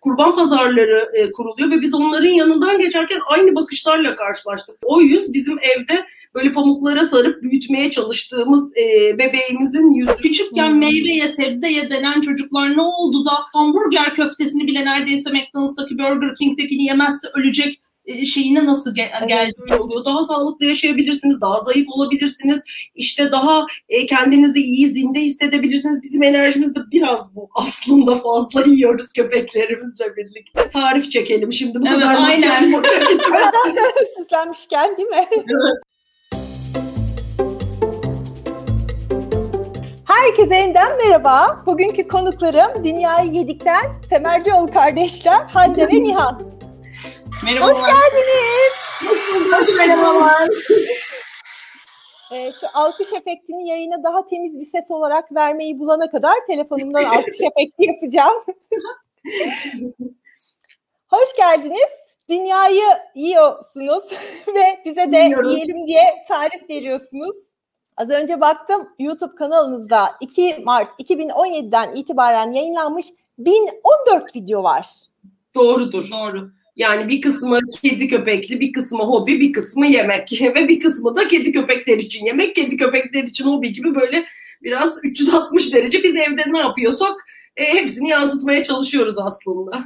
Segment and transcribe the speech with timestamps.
[0.00, 4.76] kurban pazarları e, kuruluyor ve biz onların yanından geçerken aynı bakışlarla karşılaştık.
[4.82, 10.16] O yüz bizim evde böyle pamuklara sarıp büyütmeye çalıştığımız e, bebeğimizin yüzü.
[10.16, 10.78] Küçükken hmm.
[10.78, 17.28] meyveye, sebzeye denen çocuklar ne oldu da hamburger köftesini bile neredeyse McDonald's'taki Burger King'dekini yemezse
[17.34, 17.80] ölecek
[18.26, 20.04] şeyine nasıl gel evet, geldi oluyor.
[20.04, 22.62] Daha sağlıklı yaşayabilirsiniz, daha zayıf olabilirsiniz.
[22.94, 26.02] İşte daha e, kendinizi iyi zinde hissedebilirsiniz.
[26.02, 30.70] Bizim enerjimiz de biraz bu aslında fazla yiyoruz köpeklerimizle birlikte.
[30.70, 32.72] Tarif çekelim şimdi bu evet, kadar aynen.
[34.16, 35.26] Süslenmişken değil mi?
[40.04, 41.62] Herkese yeniden merhaba.
[41.66, 46.57] Bugünkü konuklarım Dünyayı Yedikten Semercioğlu kardeşler Hande ve Nihan.
[47.44, 47.74] Merhabalar.
[47.74, 48.72] Hoş geldiniz.
[49.06, 50.48] Hoş Merhabalar.
[52.32, 57.40] Ee, şu alkış efektini yayına daha temiz bir ses olarak vermeyi bulana kadar telefonumdan alkış
[57.40, 58.44] efekti yapacağım.
[61.10, 61.88] Hoş geldiniz.
[62.28, 62.82] Dünyayı
[63.14, 64.04] yiyorsunuz
[64.54, 65.54] ve bize de Yiyoruz.
[65.54, 67.36] yiyelim diye tarif veriyorsunuz.
[67.96, 73.06] Az önce baktım YouTube kanalınızda 2 Mart 2017'den itibaren yayınlanmış
[73.38, 74.88] 1014 video var.
[75.54, 76.10] Doğrudur.
[76.10, 76.50] Doğru.
[76.78, 81.28] Yani bir kısmı kedi köpekli, bir kısmı hobi, bir kısmı yemek ve bir kısmı da
[81.28, 84.24] kedi köpekler için yemek, kedi köpekler için hobi gibi böyle
[84.62, 87.14] biraz 360 derece biz evde ne yapıyorsak
[87.56, 89.80] e, hepsini yansıtmaya çalışıyoruz aslında.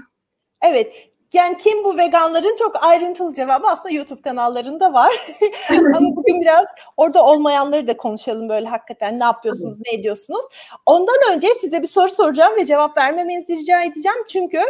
[0.63, 1.09] Evet.
[1.33, 5.13] Yani kim bu veganların çok ayrıntılı cevabı aslında YouTube kanallarında var.
[5.71, 6.65] Ama bugün biraz
[6.97, 10.41] orada olmayanları da konuşalım böyle hakikaten ne yapıyorsunuz, ne ediyorsunuz.
[10.87, 14.19] Ondan önce size bir soru soracağım ve cevap vermemenizi rica edeceğim.
[14.29, 14.61] Çünkü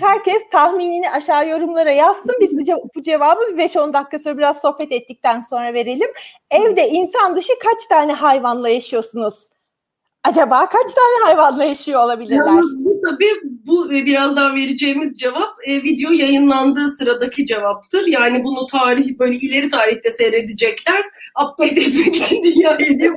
[0.00, 2.36] herkes tahminini aşağı yorumlara yazsın.
[2.40, 6.10] Biz bu, bu cevabı bir 5-10 dakika sonra biraz sohbet ettikten sonra verelim.
[6.50, 9.51] Evde insan dışı kaç tane hayvanla yaşıyorsunuz?
[10.24, 12.36] Acaba kaç tane hayvanla yaşıyor olabilirler?
[12.36, 13.30] Yalnız bu tabii
[13.66, 18.06] bu birazdan vereceğimiz cevap e, video yayınlandığı sıradaki cevaptır.
[18.06, 21.02] Yani bunu tarih böyle ileri tarihte seyredecekler.
[21.44, 23.10] Update etmek için dünyaya diye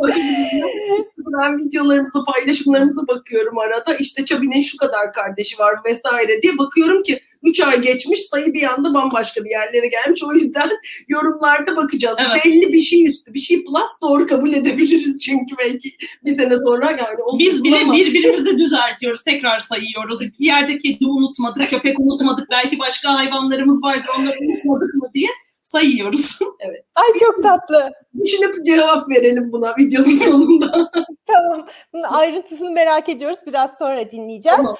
[1.41, 3.95] Ben videolarımıza, paylaşımlarımıza bakıyorum arada.
[3.95, 8.73] İşte Çabi'nin şu kadar kardeşi var vesaire diye bakıyorum ki 3 ay geçmiş sayı bir
[8.73, 10.23] anda bambaşka bir yerlere gelmiş.
[10.23, 10.69] O yüzden
[11.07, 12.17] yorumlarda bakacağız.
[12.19, 12.45] Evet.
[12.45, 15.91] Belli bir şey üstü, bir şey plus doğru kabul edebiliriz çünkü belki
[16.25, 17.39] bir sene sonra yani.
[17.39, 17.93] Biz bile ama...
[17.93, 20.19] birbirimizi düzeltiyoruz, tekrar sayıyoruz.
[20.19, 25.29] Bir yerde kedi unutmadık, köpek unutmadık, belki başka hayvanlarımız vardır onları unutmadık mı diye
[25.65, 26.39] sayıyoruz.
[26.59, 26.85] evet.
[26.95, 27.91] Ay çok tatlı.
[28.23, 30.91] Düşünüp cevap verelim buna videonun sonunda.
[31.25, 31.67] tamam.
[31.93, 33.37] Bunun ayrıntısını merak ediyoruz.
[33.47, 34.57] Biraz sonra dinleyeceğiz.
[34.57, 34.75] Tamam.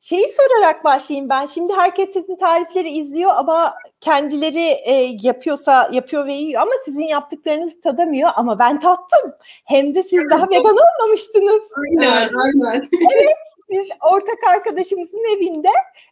[0.00, 1.46] Şeyi sorarak başlayayım ben.
[1.46, 7.80] Şimdi herkes sizin tarifleri izliyor ama kendileri e, yapıyorsa yapıyor ve yiyor ama sizin yaptıklarınızı
[7.80, 9.32] tadamıyor ama ben tattım.
[9.64, 11.62] Hem de siz daha vegan olmamıştınız.
[11.90, 12.88] Aynen, aynen.
[13.14, 13.36] Evet,
[13.70, 15.68] biz ortak arkadaşımızın evinde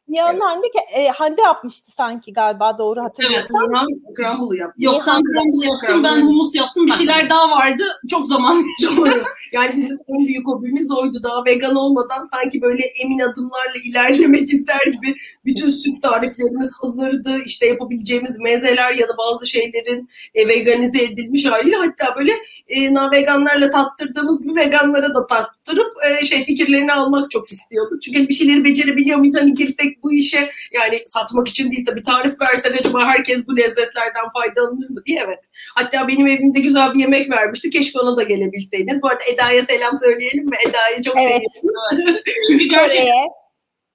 [0.09, 0.43] Nihan evet.
[0.43, 3.61] Hande, e, Hande yapmıştı sanki galiba doğru hatırlıyorsam.
[3.61, 3.87] Evet, Nihan
[4.17, 4.75] crumble yaptı.
[4.79, 6.87] Yok sen crumble yaptın, ben humus yaptım.
[6.87, 7.85] Bir şeyler daha vardı.
[8.11, 8.65] Çok zaman
[8.97, 9.23] Doğru.
[9.53, 11.23] Yani bizim en büyük hobimiz oydu.
[11.23, 15.15] Daha vegan olmadan sanki böyle emin adımlarla ilerlemek ister gibi
[15.45, 17.39] bütün süt tariflerimiz hazırdı.
[17.45, 21.77] İşte yapabileceğimiz mezeler ya da bazı şeylerin e, veganize edilmiş hali.
[21.77, 22.33] Hatta böyle
[22.69, 28.03] e, veganlarla tattırdığımız bir veganlara da tattırıp e, şey fikirlerini almak çok istiyorduk.
[28.03, 29.35] Çünkü bir şeyleri becerebiliyor muyuz?
[29.37, 34.29] Hani girsek bu işe yani satmak için değil tabii tarif versek acaba herkes bu lezzetlerden
[34.35, 35.41] faydalanır mı diye evet.
[35.75, 37.71] Hatta benim evimde güzel bir yemek vermişti.
[37.71, 39.03] Keşke ona da gelebilseydiniz.
[39.03, 40.57] Bu arada Eda'ya selam söyleyelim mi?
[40.69, 41.43] Eda'yı çok evet.
[41.55, 42.23] seviyorum.
[42.49, 43.13] Çünkü gerçekten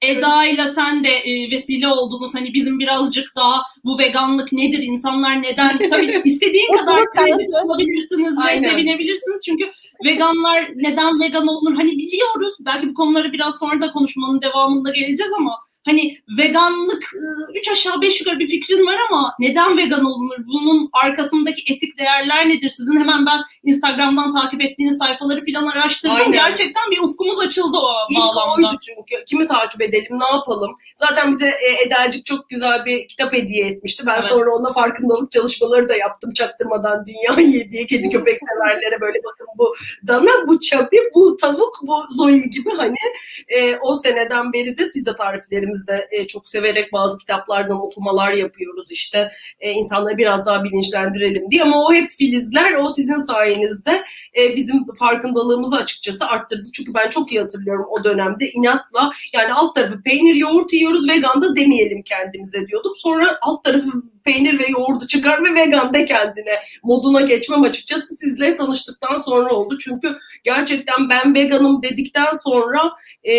[0.03, 2.35] Eda ile sen de e, vesile oldunuz.
[2.35, 5.89] Hani bizim birazcık daha bu veganlık nedir, insanlar neden?
[5.89, 9.41] Tabii istediğin kadar kritik olabilirsiniz ve sevinebilirsiniz.
[9.45, 9.71] Çünkü
[10.05, 11.75] veganlar neden vegan olunur?
[11.75, 12.53] Hani biliyoruz.
[12.59, 18.01] Belki bu konuları biraz sonra da konuşmanın devamında geleceğiz ama hani veganlık ıı, üç aşağı
[18.01, 20.37] beş yukarı bir fikrin var ama neden vegan olunur?
[20.45, 22.69] Bunun arkasındaki etik değerler nedir?
[22.69, 26.15] Sizin hemen ben Instagram'dan takip ettiğiniz sayfaları falan araştırdım.
[26.15, 26.31] Aynen.
[26.31, 28.67] Gerçekten bir ufkumuz açıldı o İlk bağlamda.
[28.67, 29.25] oydu çünkü.
[29.25, 30.71] Kimi takip edelim, ne yapalım?
[30.95, 34.03] Zaten bize e, Edacık çok güzel bir kitap hediye etmişti.
[34.05, 34.29] Ben evet.
[34.29, 39.75] sonra ona farkındalık çalışmaları da yaptım çaktırmadan dünya yediği kedi köpek severlere böyle bakın bu
[40.07, 42.95] dana, bu çabi, bu tavuk, bu zoe gibi hani
[43.47, 48.31] e, o seneden beri de biz de tariflerimiz de e, çok severek bazı kitaplardan okumalar
[48.31, 49.29] yapıyoruz işte
[49.59, 54.03] e, insanları biraz daha bilinçlendirelim diye ama o hep filizler o sizin sayenizde
[54.37, 56.69] e, bizim farkındalığımızı açıkçası arttırdı.
[56.73, 61.41] Çünkü ben çok iyi hatırlıyorum o dönemde inatla yani alt tarafı peynir yoğurt yiyoruz vegan
[61.41, 62.93] da demeyelim kendimize diyordum.
[62.97, 63.89] Sonra alt tarafı
[64.23, 69.77] peynir ve yoğurdu çıkar ve vegan de kendine moduna geçmem açıkçası sizle tanıştıktan sonra oldu.
[69.77, 72.91] Çünkü gerçekten ben veganım dedikten sonra
[73.23, 73.33] e,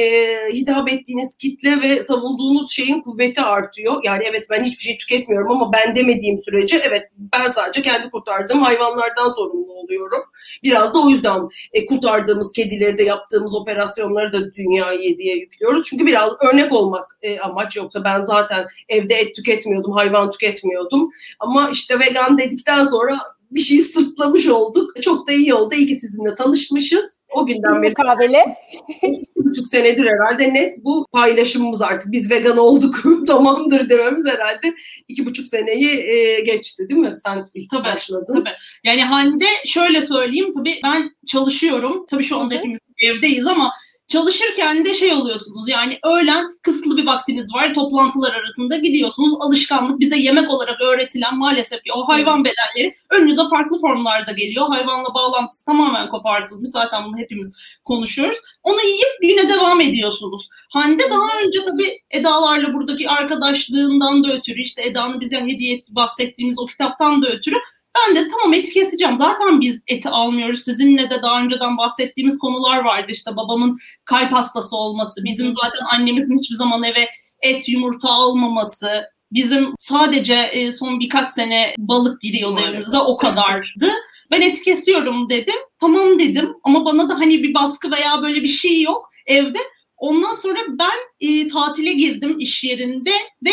[0.52, 3.94] hitap ettiğiniz kitle ve savunduğunuz savunduğunuz şeyin kuvveti artıyor.
[4.04, 8.62] Yani evet ben hiçbir şey tüketmiyorum ama ben demediğim sürece evet ben sadece kendi kurtardığım
[8.62, 10.22] hayvanlardan sorumlu oluyorum.
[10.62, 15.86] Biraz da o yüzden e, kurtardığımız kedileri de yaptığımız operasyonları da dünya yediye yüklüyoruz.
[15.88, 21.10] Çünkü biraz örnek olmak e, amaç yoksa ben zaten evde et tüketmiyordum, hayvan tüketmiyordum.
[21.40, 23.18] Ama işte vegan dedikten sonra
[23.50, 25.02] bir şeyi sırtlamış olduk.
[25.02, 25.74] Çok da iyi oldu.
[25.74, 27.04] İyi ki sizinle tanışmışız.
[27.34, 28.56] O günden beri mukabele.
[29.02, 32.12] iki buçuk senedir herhalde net bu paylaşımımız artık.
[32.12, 34.74] Biz vegan olduk tamamdır dememiz herhalde
[35.08, 37.16] iki buçuk seneyi e, geçti değil mi?
[37.26, 38.34] Sen ilk Tabii, başladın.
[38.34, 38.54] Tabii.
[38.84, 42.06] Yani Hande şöyle söyleyeyim tabii ben çalışıyorum.
[42.10, 43.70] Tabii şu anda hepimiz evdeyiz ama
[44.08, 50.16] çalışırken de şey oluyorsunuz yani öğlen kısıtlı bir vaktiniz var toplantılar arasında gidiyorsunuz alışkanlık bize
[50.16, 54.66] yemek olarak öğretilen maalesef o hayvan bedenleri önünüze farklı formlarda geliyor.
[54.68, 57.52] Hayvanla bağlantısı tamamen kopartılmış zaten bunu hepimiz
[57.84, 58.38] konuşuyoruz.
[58.62, 60.48] Onu yiyip güne devam ediyorsunuz.
[60.72, 66.58] Hande daha önce tabii Eda'larla buradaki arkadaşlığından da ötürü işte Eda'nın bize hediye etti bahsettiğimiz
[66.58, 67.56] o kitaptan da ötürü
[67.98, 69.16] ben de tamam eti keseceğim.
[69.16, 70.64] Zaten biz eti almıyoruz.
[70.64, 73.12] Sizinle de daha önceden bahsettiğimiz konular vardı.
[73.12, 77.08] İşte babamın kalp hastası olması, bizim zaten annemizin hiçbir zaman eve
[77.42, 83.90] et, yumurta almaması, bizim sadece e, son birkaç sene balık giriyordu evimize o kadardı.
[84.30, 85.54] Ben eti kesiyorum dedim.
[85.80, 89.58] Tamam dedim ama bana da hani bir baskı veya böyle bir şey yok evde.
[89.96, 93.12] Ondan sonra ben e, tatile girdim iş yerinde
[93.44, 93.50] ve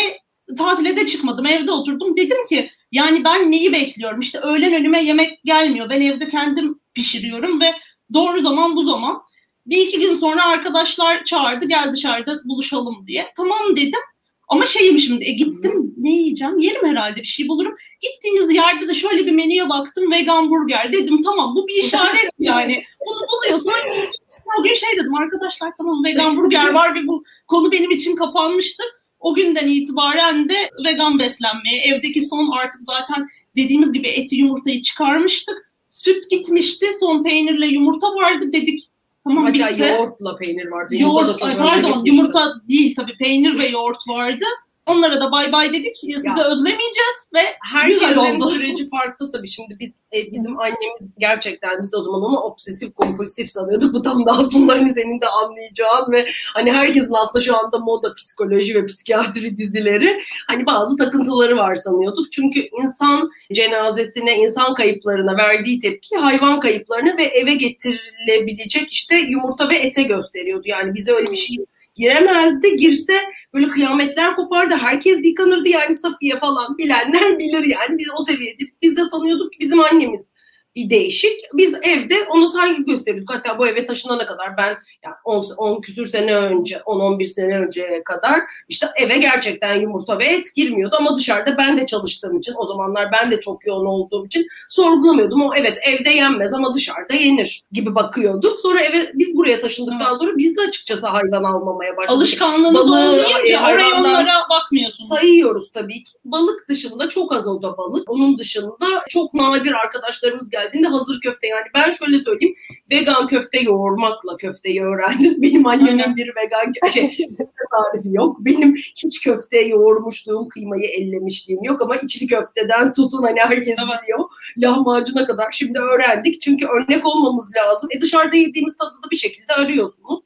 [0.58, 1.46] tatile de çıkmadım.
[1.46, 2.16] Evde oturdum.
[2.16, 4.20] Dedim ki yani ben neyi bekliyorum?
[4.20, 5.90] İşte öğlen önüme yemek gelmiyor.
[5.90, 7.74] Ben evde kendim pişiriyorum ve
[8.14, 9.22] doğru zaman bu zaman.
[9.66, 13.32] Bir iki gün sonra arkadaşlar çağırdı gel dışarıda buluşalım diye.
[13.36, 14.00] Tamam dedim.
[14.48, 16.58] Ama şeyim şimdi e, gittim ne yiyeceğim?
[16.58, 17.76] Yerim herhalde bir şey bulurum.
[18.00, 22.84] Gittiğimiz yerde de şöyle bir menüye baktım vegan burger dedim tamam bu bir işaret yani.
[23.06, 24.24] Bunu buluyorsan yiyeceksin.
[24.58, 28.86] O gün şey dedim arkadaşlar tamam vegan burger var ve bu konu benim için kapanmıştır.
[29.22, 30.54] O günden itibaren de
[30.86, 35.72] vegan beslenmeye, evdeki son artık zaten dediğimiz gibi eti yumurtayı çıkarmıştık.
[35.90, 38.84] Süt gitmişti, son peynirle yumurta vardı dedik.
[39.24, 39.82] Tamam Hatta bitti.
[39.82, 40.94] yoğurtla peynir vardı.
[40.94, 44.44] Yumurta Yoğurt, ay önce pardon yumurta değil tabii peynir ve yoğurt vardı.
[44.86, 45.96] Onlara da bay bay dedik.
[45.98, 46.44] Sizi Ya.
[46.50, 47.40] özlemeyeceğiz ve
[47.72, 48.50] Herkesin güzel oldu.
[48.50, 49.48] süreci farklı tabii.
[49.48, 53.94] Şimdi biz e, bizim annemiz gerçekten biz o zaman onu obsesif kompulsif sanıyorduk.
[53.94, 58.14] Bu tam da aslında hani senin de anlayacağın ve hani herkesin aslında şu anda moda
[58.14, 60.18] psikoloji ve psikiyatri dizileri
[60.48, 62.32] hani bazı takıntıları var sanıyorduk.
[62.32, 69.76] Çünkü insan cenazesine, insan kayıplarına verdiği tepki hayvan kayıplarına ve eve getirilebilecek işte yumurta ve
[69.76, 70.62] ete gösteriyordu.
[70.66, 71.56] Yani bize öyle bir şey
[71.94, 72.76] giremezdi.
[72.76, 73.18] Girse
[73.54, 74.74] böyle kıyametler kopardı.
[74.74, 77.98] Herkes yıkanırdı yani Safiye falan bilenler bilir yani.
[77.98, 78.82] Biz o seviyedeydik.
[78.82, 80.31] Biz de sanıyorduk ki bizim annemiz
[80.76, 81.40] bir değişik.
[81.54, 83.34] Biz evde ona saygı gösteriyorduk.
[83.34, 88.04] Hatta bu eve taşınana kadar ben yani 10, 10 küsür sene önce, 10-11 sene önceye
[88.04, 92.66] kadar işte eve gerçekten yumurta ve et girmiyordu ama dışarıda ben de çalıştığım için o
[92.66, 95.42] zamanlar ben de çok yoğun olduğum için sorgulamıyordum.
[95.42, 98.60] O evet evde yenmez ama dışarıda yenir gibi bakıyorduk.
[98.60, 102.16] Sonra eve biz buraya taşındıktan sonra biz de açıkçası hayvan almamaya başladık.
[102.16, 105.08] alışkanlığınız Balığı, olmayınca e, oraya onlara bakmıyorsunuz.
[105.08, 106.12] sayıyoruz tabii ki.
[106.24, 108.10] Balık dışında çok az o da balık.
[108.10, 112.54] Onun dışında çok nadir arkadaşlarımız geldiğinde hazır köfte yani ben şöyle söyleyeyim
[112.90, 115.34] vegan köfte yoğurmakla köfteyi öğrendim.
[115.42, 118.36] Benim annemin bir vegan şey, köfte tarifi yok.
[118.40, 124.28] Benim hiç köfte yoğurmuşluğum, kıymayı ellemişliğim yok ama içli köfteden tutun hani herkes biliyor.
[124.58, 126.42] Lahmacuna kadar şimdi öğrendik.
[126.42, 127.88] Çünkü örnek olmamız lazım.
[127.96, 130.20] E dışarıda yediğimiz tadı da bir şekilde arıyorsunuz.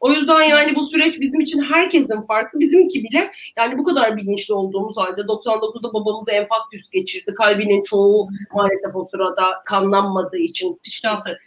[0.00, 2.60] O yüzden yani bu süreç bizim için herkesin farklı.
[2.60, 7.34] Bizimki bile yani bu kadar bilinçli olduğumuz halde 99'da babamız enfarktüs geçirdi.
[7.38, 10.80] Kalbinin çoğu maalesef o sırada kanlanmadığı için.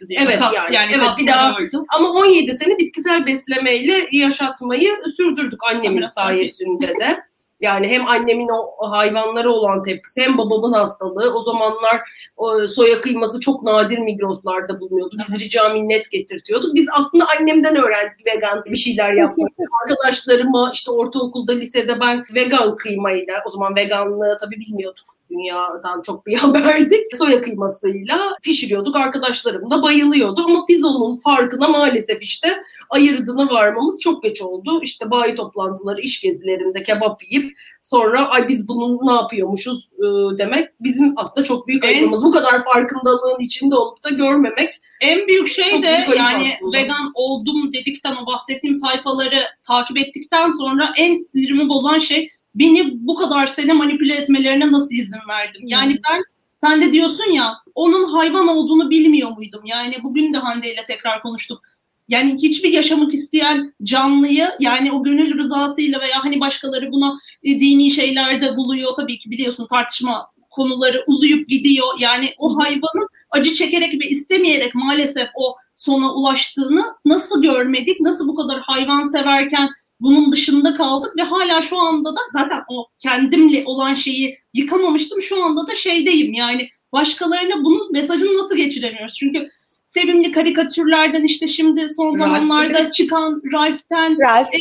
[0.08, 0.18] Diye.
[0.22, 1.78] Evet, Kas, yani, yani, evet, bir daha- öldü.
[1.88, 7.24] Ama 17 sene bitkisel beslemeyle yaşatmayı sürdürdük annemin sayesinde de.
[7.64, 11.34] Yani hem annemin o hayvanlara olan tepkisi hem babamın hastalığı.
[11.34, 12.00] O zamanlar
[12.36, 15.16] o soya kıyması çok nadir Migros'larda bulunuyordu.
[15.18, 16.74] Biz rica minnet getirtiyorduk.
[16.74, 19.48] Biz aslında annemden öğrendik vegan bir şeyler yapmayı.
[19.82, 25.13] Arkadaşlarıma işte ortaokulda, lisede ben vegan kıymayla, o zaman veganlığı tabii bilmiyorduk.
[25.30, 27.16] Dünyadan çok bir haberdik.
[27.16, 28.96] Soya kıymasıyla pişiriyorduk.
[28.96, 34.80] Arkadaşlarım da bayılıyordu ama biz onun farkına maalesef işte ayırdığına varmamız çok geç oldu.
[34.82, 37.52] İşte bayi toplantıları, iş gezilerinde kebap yiyip
[37.82, 42.24] sonra ay biz bunu ne yapıyormuşuz e, demek bizim aslında çok büyük ayıbımız.
[42.24, 46.78] Bu kadar farkındalığın içinde olup da görmemek En büyük şey de büyük yani aslında.
[46.78, 53.14] vegan oldum dedikten o bahsettiğim sayfaları takip ettikten sonra en sinirimi bozan şey beni bu
[53.14, 55.62] kadar sene manipüle etmelerine nasıl izin verdim?
[55.66, 56.22] Yani ben
[56.60, 59.62] sen de diyorsun ya onun hayvan olduğunu bilmiyor muydum?
[59.64, 61.62] Yani bugün de Hande ile tekrar konuştuk.
[62.08, 67.90] yani hiçbir yaşamak isteyen canlıyı yani o gönül rızasıyla veya hani başkaları buna e, dini
[67.90, 71.86] şeylerde buluyor tabii ki biliyorsun tartışma konuları uzayıp gidiyor.
[71.98, 78.00] Yani o hayvanın acı çekerek ve istemeyerek maalesef o sona ulaştığını nasıl görmedik?
[78.00, 79.68] Nasıl bu kadar hayvan severken
[80.00, 85.22] bunun dışında kaldık ve hala şu anda da zaten o kendimle olan şeyi yıkamamıştım.
[85.22, 89.14] Şu anda da şeydeyim yani başkalarına bunun mesajını nasıl geçiremiyoruz?
[89.14, 94.54] Çünkü sevimli karikatürlerden işte şimdi son zamanlarda çıkan Ralph'ten Ralph.
[94.54, 94.58] e,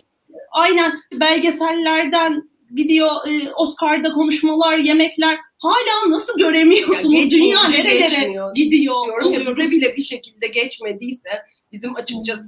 [0.51, 7.13] aynen belgesellerden video e, Oscar'da konuşmalar, yemekler hala nasıl göremiyorsunuz?
[7.23, 8.53] Ya Dünya nerelere geçmiyor.
[8.55, 8.95] gidiyor?
[9.05, 11.29] diyorum ya bize bile bir şekilde geçmediyse
[11.71, 12.45] bizim açıkçası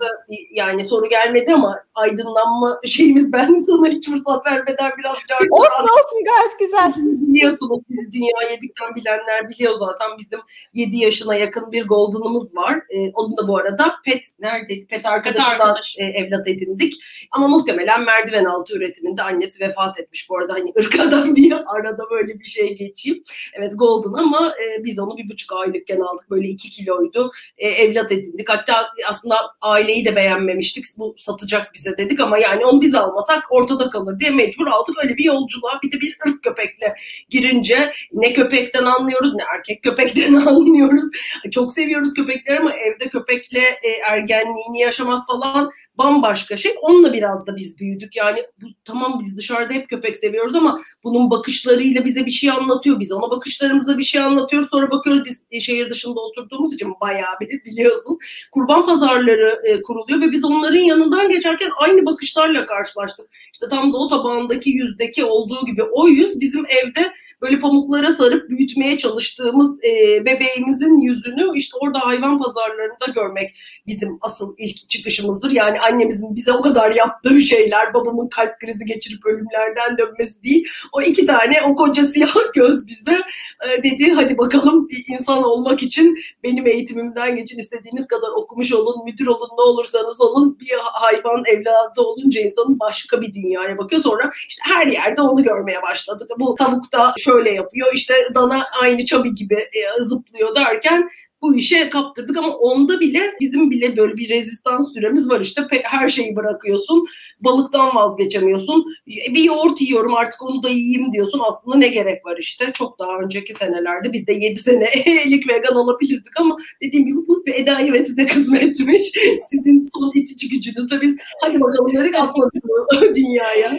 [0.51, 6.23] yani soru gelmedi ama aydınlanma şeyimiz ben sana hiç fırsat vermeden biraz cartı Olsun olsun
[6.25, 7.03] gayet güzel.
[7.03, 10.39] biliyorsunuz bizi dünya yedikten bilenler biliyor zaten bizim
[10.73, 12.75] 7 yaşına yakın bir golden'ımız var.
[12.89, 14.87] Ee, onun da bu arada pet neredeydi?
[14.87, 15.95] Pet arkadaşından arkadaş.
[15.99, 16.93] e, evlat edindik.
[17.31, 20.29] Ama muhtemelen merdiven altı üretiminde annesi vefat etmiş.
[20.29, 23.23] Bu arada hani ırkadan bir arada böyle bir şey geçeyim.
[23.53, 26.29] Evet golden ama e, biz onu bir buçuk aylıkken aldık.
[26.29, 27.31] Böyle iki kiloydu.
[27.57, 28.49] E, evlat edindik.
[28.49, 30.85] Hatta aslında aileyi de beğenmemiştik.
[30.97, 34.95] Bu satacak bize dedik ama yani onu biz almasak ortada kalır diye mecbur aldık.
[35.03, 36.95] Öyle bir yolculuğa bir de bir ırk köpekle
[37.29, 41.05] girince ne köpekten anlıyoruz ne erkek köpekten anlıyoruz.
[41.51, 46.71] Çok seviyoruz köpekleri ama evde köpekle e, ergenliğini yaşamak falan bambaşka şey.
[46.81, 48.15] Onunla biraz da biz büyüdük.
[48.15, 52.99] Yani bu, tamam biz dışarıda hep köpek seviyoruz ama bunun bakışlarıyla bize bir şey anlatıyor.
[52.99, 54.69] Biz ona bakışlarımızla bir şey anlatıyoruz.
[54.69, 58.17] Sonra bakıyoruz biz e, şehir dışında oturduğumuz için bayağı bir biliyorsun.
[58.51, 63.25] Kurban pazarları e, kuruluyor ve biz onların yanından geçerken aynı bakışlarla karşılaştık.
[63.53, 67.11] İşte tam da o tabağındaki yüzdeki olduğu gibi o yüz bizim evde
[67.41, 73.55] böyle pamuklara sarıp büyütmeye çalıştığımız e, bebeğimizin yüzünü işte orada hayvan pazarlarında görmek
[73.87, 75.51] bizim asıl ilk çıkışımızdır.
[75.51, 80.67] Yani annemizin bize o kadar yaptığı şeyler, babamın kalp krizi geçirip ölümlerden dönmesi değil.
[80.93, 83.21] O iki tane o koca siyah göz bize
[83.67, 89.05] e, dedi hadi bakalım bir insan olmak için benim eğitimimden geçin istediğiniz kadar okumuş olun,
[89.05, 94.01] müdür olun, ne olursanız olun bir hayvan evladı olunca insanın başka bir dünyaya bakıyor.
[94.01, 96.29] Sonra işte her yerde onu görmeye başladık.
[96.39, 101.09] Bu tavuk da şöyle yapıyor, işte dana aynı çabi gibi e, zıplıyor derken
[101.41, 105.61] bu işe kaptırdık ama onda bile bizim bile böyle bir rezistans süremiz var işte.
[105.83, 107.05] Her şeyi bırakıyorsun
[107.39, 108.85] balıktan vazgeçemiyorsun.
[109.07, 111.41] E, bir yoğurt yiyorum artık onu da yiyeyim diyorsun.
[111.47, 112.71] Aslında ne gerek var işte?
[112.73, 117.53] Çok daha önceki senelerde biz de 7 senelik vegan olabilirdik ama dediğim gibi bu bir
[117.53, 119.11] Eda Yevesi kısmetmiş.
[119.49, 122.63] Sizin son itici gücünüzle biz hadi bakalım dedik atladık
[123.15, 123.77] dünyaya.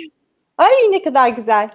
[0.59, 1.71] Ay ne kadar güzel.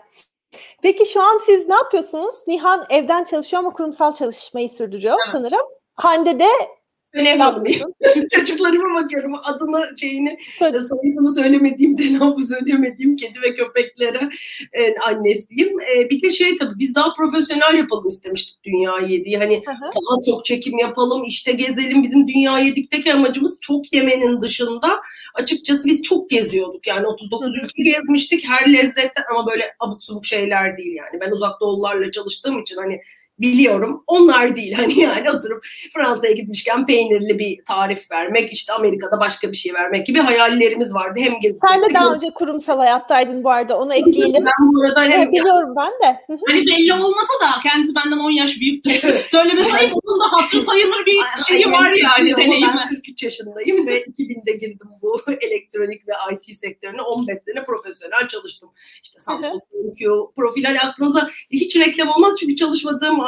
[0.81, 2.43] Peki şu an siz ne yapıyorsunuz?
[2.47, 5.31] Nihan evden çalışıyor ama kurumsal çalışmayı sürdürüyor Evet.
[5.31, 5.67] sanırım.
[5.95, 6.47] Hande de
[7.39, 7.93] Hanımıyım.
[8.01, 8.27] yapıyorsun?
[8.27, 14.29] Çocuklarıma bakıyorum adını şeyini sayısını söylemediğim, telaffuz edemediğim kedi ve köpeklere
[14.73, 15.79] e, annesiyim.
[15.79, 19.37] E, bir de şey tabii biz daha profesyonel yapalım istemiştik Dünya Yediği.
[19.37, 19.81] Hani Hı hı.
[19.81, 22.03] daha çok çekim yapalım, işte gezelim.
[22.03, 24.87] Bizim Dünya Yedik'teki amacımız çok yemenin dışında
[25.33, 26.87] açıkçası biz çok geziyorduk.
[26.87, 28.49] Yani 39 ülke gezmiştik.
[28.49, 31.21] Her lezzetten ama böyle abuk subuk şeyler değil yani.
[31.21, 33.01] Ben uzak doğularla çalıştığım için hani
[33.41, 34.03] biliyorum.
[34.07, 39.57] Onlar değil hani yani oturup Fransa'ya gitmişken peynirli bir tarif vermek, işte Amerika'da başka bir
[39.57, 41.19] şey vermek gibi hayallerimiz vardı.
[41.19, 41.69] Hem gezecektik.
[41.69, 44.45] Sen de daha hem- önce kurumsal hayattaydın bu arada onu ekleyelim.
[44.45, 46.19] Ben bu arada hem biliyorum ben de.
[46.47, 48.91] Hani belli olmasa da kendisi benden 10 yaş büyüktür.
[49.29, 52.73] Söyleme sayıp onun da hatırı sayılır bir şeyi var yani deneyimi.
[52.77, 57.01] Ben 43 yaşındayım ve 2000'de girdim bu elektronik ve IT sektörüne.
[57.01, 58.69] 15 sene profesyonel çalıştım.
[59.03, 63.19] İşte Samsung, BenQ, profil hani aklınıza hiç reklam olmaz çünkü çalışmadığım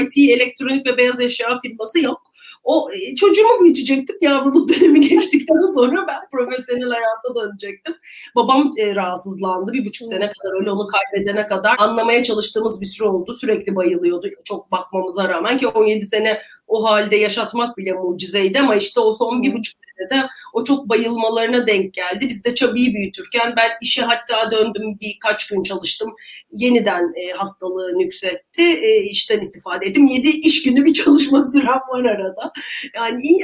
[0.00, 2.22] IT, elektronik ve beyaz eşya firması yok.
[2.64, 4.16] O e, çocuğumu büyütecektim.
[4.20, 7.94] Yavruluk dönemi geçtikten sonra ben profesyonel hayata dönecektim.
[8.36, 9.72] Babam e, rahatsızlandı.
[9.72, 13.34] Bir buçuk sene kadar öyle onu kaybedene kadar anlamaya çalıştığımız bir süre oldu.
[13.34, 14.28] Sürekli bayılıyordu.
[14.44, 19.42] Çok bakmamıza rağmen ki 17 sene o halde yaşatmak bile mucizeydi ama işte o son
[19.42, 22.26] bir buçuk senede o çok bayılmalarına denk geldi.
[22.30, 26.14] Biz de Çabi'yi büyütürken ben işe hatta döndüm birkaç gün çalıştım.
[26.52, 28.62] Yeniden e, hastalığı nüksetti.
[28.62, 30.06] E, işten istifade ettim.
[30.06, 32.52] 7 iş günü bir çalışma sürem var arada.
[32.94, 33.38] Yani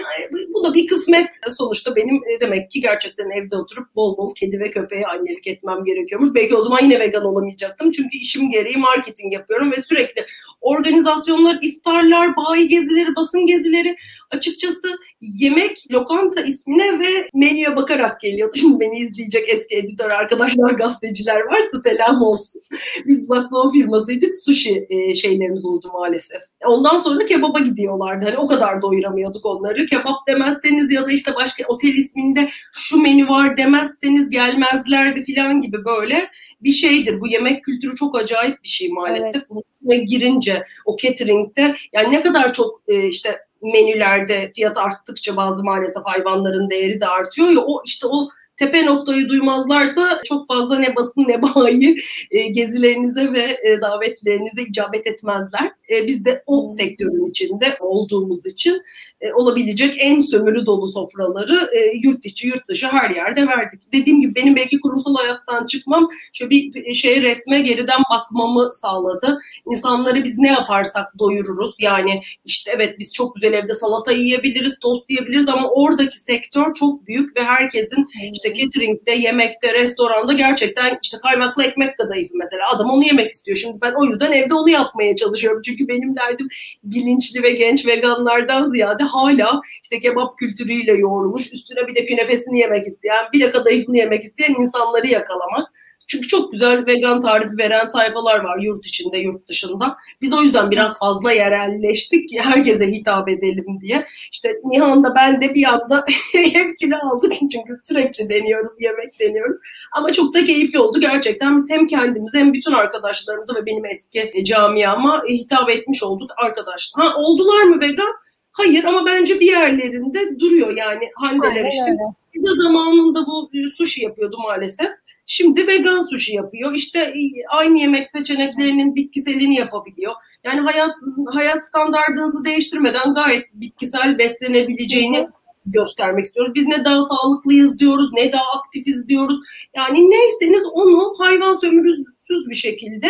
[0.55, 4.61] bu da bir kısmet sonuçta benim e, demek ki gerçekten evde oturup bol bol kedi
[4.61, 6.31] ve köpeğe annelik etmem gerekiyormuş.
[6.35, 7.93] Belki o zaman yine vegan olamayacaktım.
[7.93, 10.27] Çünkü işim gereği marketing yapıyorum ve sürekli
[10.61, 13.97] organizasyonlar, iftarlar, bayi gezileri, basın gezileri
[14.31, 18.53] açıkçası yemek, lokanta ismine ve menüye bakarak geliyordu.
[18.57, 22.63] Şimdi beni izleyecek eski editör arkadaşlar, gazeteciler varsa selam olsun.
[23.07, 24.35] Biz uzak doğu firmasıydık.
[24.35, 26.43] Sushi e, şeylerimiz oldu maalesef.
[26.67, 28.25] Ondan sonra kebaba gidiyorlardı.
[28.25, 29.87] Hani o kadar doyuramıyorduk onları.
[29.87, 35.85] Kebap demezseniz ya da işte başka otel isminde şu menü var demezseniz gelmezlerdi falan gibi
[35.85, 36.29] böyle
[36.61, 37.21] bir şeydir.
[37.21, 39.37] Bu yemek kültürü çok acayip bir şey maalesef.
[39.37, 40.09] Evet.
[40.09, 46.71] Girince o catering'de yani ne kadar çok e, işte menülerde fiyat arttıkça bazı maalesef hayvanların
[46.71, 51.43] değeri de artıyor ya o işte o tepe noktayı duymazlarsa çok fazla ne basın ne
[51.43, 51.97] bayi
[52.31, 55.73] e, gezilerinize ve e, davetlerinize icabet etmezler.
[55.91, 56.71] E, biz de o hmm.
[56.71, 58.83] sektörün içinde olduğumuz için
[59.21, 63.81] e, olabilecek en sömürü dolu sofraları e, yurt içi yurt dışı her yerde verdik.
[63.93, 69.39] Dediğim gibi benim belki kurumsal hayattan çıkmam şöyle bir şey resme geriden bakmamı sağladı.
[69.71, 71.75] İnsanları biz ne yaparsak doyururuz.
[71.79, 77.07] Yani işte evet biz çok güzel evde salata yiyebiliriz, tost yiyebiliriz ama oradaki sektör çok
[77.07, 82.63] büyük ve herkesin işte catering'de, yemekte, restoranda gerçekten işte kaymaklı ekmek kadayıfı mesela.
[82.75, 83.57] Adam onu yemek istiyor.
[83.57, 85.63] Şimdi ben o yüzden evde onu yapmaya çalışıyorum.
[85.65, 86.49] Çünkü benim derdim
[86.85, 92.87] bilinçli ve genç veganlardan ziyade hala işte kebap kültürüyle yoğrulmuş, üstüne bir de künefesini yemek
[92.87, 95.69] isteyen, bir de kadayıfını yemek isteyen insanları yakalamak.
[96.09, 99.97] Çünkü çok güzel vegan tarifi veren sayfalar var yurt içinde, yurt dışında.
[100.23, 104.07] Biz o yüzden biraz fazla yerelleştik ki herkese hitap edelim diye.
[104.33, 109.57] İşte Nihan'da ben de bir anda hep kilo aldık çünkü sürekli deniyoruz, yemek deniyoruz.
[109.97, 111.57] Ama çok da keyifli oldu gerçekten.
[111.57, 117.05] Biz hem kendimize hem bütün arkadaşlarımıza ve benim eski camiama hitap etmiş olduk arkadaşlar.
[117.05, 118.15] Ha oldular mı vegan?
[118.59, 121.97] Hayır ama bence bir yerlerinde duruyor yani Handeler işte.
[122.35, 124.89] Bir de zamanında bu sushi yapıyordu maalesef.
[125.27, 126.75] Şimdi vegan sushi yapıyor.
[126.75, 130.13] İşte e, aynı yemek seçeneklerinin bitkiselini yapabiliyor.
[130.45, 130.91] Yani hayat
[131.27, 135.29] hayat standartınızı değiştirmeden gayet bitkisel beslenebileceğini
[135.67, 136.55] göstermek istiyoruz.
[136.55, 139.39] Biz ne daha sağlıklıyız diyoruz, ne daha aktifiz diyoruz.
[139.77, 143.09] Yani neyseniz onu hayvan sömürüsüz bir şekilde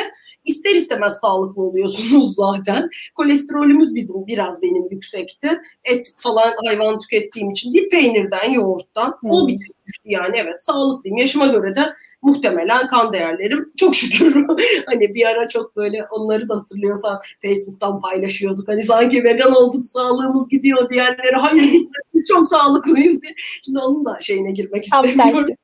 [0.48, 2.90] ister istemez sağlıklı oluyorsunuz zaten.
[3.14, 5.60] Kolesterolümüz bizim biraz benim yüksekti.
[5.84, 9.18] Et falan hayvan tükettiğim için değil peynirden, yoğurttan.
[9.20, 9.30] Hmm.
[9.30, 11.16] O bir düştü yani evet sağlıklıyım.
[11.16, 14.46] Yaşıma göre de muhtemelen kan değerlerim çok şükür.
[14.86, 18.68] hani bir ara çok böyle onları da hatırlıyorsan Facebook'tan paylaşıyorduk.
[18.68, 23.34] Hani sanki vegan olduk sağlığımız gidiyor diyenlere hayır biz çok sağlıklıyız diye.
[23.64, 25.54] Şimdi onun da şeyine girmek istemiyorum.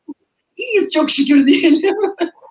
[0.56, 1.94] İyiyiz çok şükür diyelim.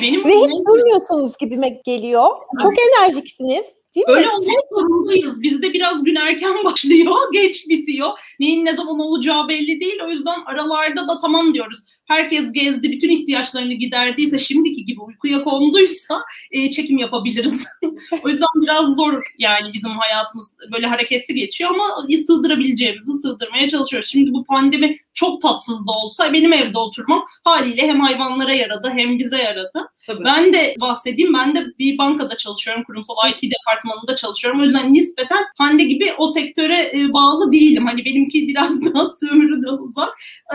[0.00, 2.28] Benim Ve hiç durmuyorsunuz gibi geliyor.
[2.62, 3.64] Çok enerjiksiniz.
[3.94, 5.42] Değil Öyle olmak zorundayız.
[5.42, 8.10] Bizde biraz gün erken başlıyor, geç bitiyor.
[8.40, 10.00] Neyin ne zaman olacağı belli değil.
[10.04, 16.22] O yüzden aralarda da tamam diyoruz herkes gezdi, bütün ihtiyaçlarını giderdiyse, şimdiki gibi uykuya konduysa
[16.50, 17.66] e, çekim yapabiliriz.
[18.22, 24.08] o yüzden biraz zor yani bizim hayatımız böyle hareketli geçiyor ama sığdırabileceğimizi sığdırmaya çalışıyoruz.
[24.08, 29.18] Şimdi bu pandemi çok tatsız da olsa benim evde oturmam haliyle hem hayvanlara yaradı hem
[29.18, 29.90] bize yaradı.
[30.06, 30.24] Tabii.
[30.24, 34.60] Ben de bahsedeyim, ben de bir bankada çalışıyorum, kurumsal IT departmanında çalışıyorum.
[34.60, 37.86] O yüzden nispeten Hande gibi o sektöre e, bağlı değilim.
[37.86, 40.08] Hani benimki biraz daha sömürüden uzak.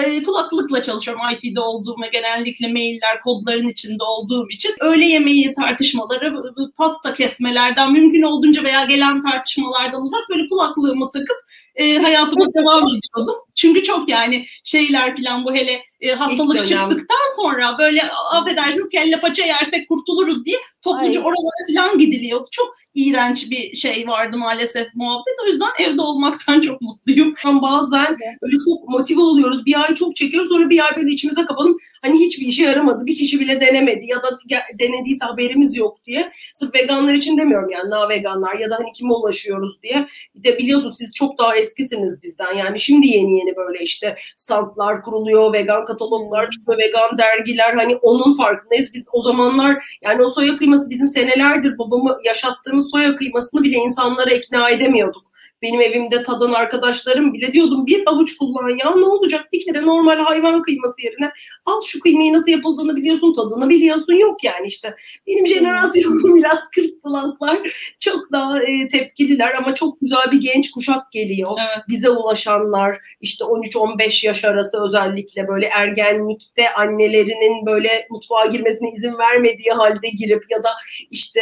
[0.04, 6.34] E, kulaklıkla çalışıyorum IT'de olduğum ve genellikle mailler, kodların içinde olduğum için öğle yemeği tartışmaları,
[6.78, 11.38] pasta kesmelerden mümkün olduğunca veya gelen tartışmalardan uzak böyle kulaklığımı takıp
[11.76, 13.36] e, hayatıma devam ediyordum.
[13.60, 19.46] Çünkü çok yani şeyler falan bu hele e, hastalık çıktıktan sonra böyle affedersiniz kelle paça
[19.46, 21.26] yersek kurtuluruz diye topluca Ay.
[21.26, 22.48] oralara falan gidiliyordu.
[22.52, 25.34] Çok iğrenç bir şey vardı maalesef muhabbet.
[25.44, 27.36] O yüzden evde olmaktan çok mutluyum.
[27.46, 29.66] Ama bazen öyle çok motive oluyoruz.
[29.66, 31.78] Bir ay çok çekiyoruz sonra bir ay böyle içimize kapalım.
[32.02, 33.06] Hani hiçbir işe yaramadı.
[33.06, 34.40] Bir kişi bile denemedi ya da
[34.80, 36.32] denediyse haberimiz yok diye.
[36.54, 40.08] Sırf veganlar için demiyorum yani na veganlar ya da hani kime ulaşıyoruz diye.
[40.36, 42.58] Bir de biliyorsunuz siz çok daha eskisiniz bizden.
[42.58, 47.74] Yani şimdi yeni yeni böyle işte standlar kuruluyor, vegan kataloglar çıkıyor, vegan dergiler.
[47.74, 48.94] Hani onun farkındayız.
[48.94, 54.30] Biz o zamanlar yani o soya kıyması bizim senelerdir babamı yaşattığımız soya kıymasını bile insanlara
[54.30, 55.29] ikna edemiyorduk.
[55.62, 59.54] Benim evimde tadan arkadaşlarım bile diyordum bir avuç kullan ya ne olacak?
[59.54, 61.32] Bir kere normal hayvan kıyması yerine
[61.66, 64.14] al şu kıymayı nasıl yapıldığını biliyorsun tadını biliyorsun.
[64.14, 64.96] Yok yani işte.
[65.28, 67.60] Benim jenerasyonum biraz 40 pluslar.
[68.00, 71.52] Çok daha e, tepkililer ama çok güzel bir genç kuşak geliyor.
[71.60, 71.86] Evet.
[71.88, 72.98] Bize ulaşanlar.
[73.22, 80.44] İşte 13-15 yaş arası özellikle böyle ergenlikte annelerinin böyle mutfağa girmesine izin vermediği halde girip
[80.50, 80.70] ya da
[81.12, 81.42] işte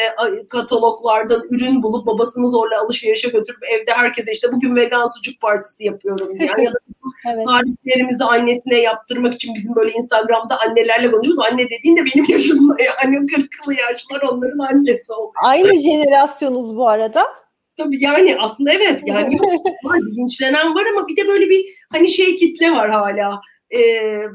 [0.50, 5.86] kataloglardan ürün bulup babasını zorla alışverişe götürüp evde her herkese işte bugün vegan sucuk partisi
[5.86, 6.50] yapıyorum diye.
[6.50, 6.80] ya da
[7.34, 7.46] evet.
[7.48, 11.43] tariflerimizi annesine yaptırmak için bizim böyle Instagram'da annelerle konuşuyoruz.
[11.52, 15.34] Anne dediğin de benim yaşımda yani 40'lı yaşlar onların annesi oluyor.
[15.43, 17.24] Aynı jenerasyonuz bu arada.
[17.78, 19.39] Tabii yani aslında evet yani
[19.84, 23.41] var, bilinçlenen var ama bir de böyle bir hani şey kitle var hala.
[23.72, 23.80] Ee,